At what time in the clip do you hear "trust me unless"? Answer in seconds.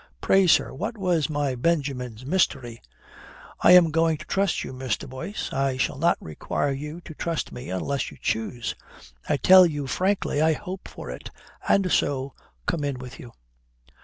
7.13-8.09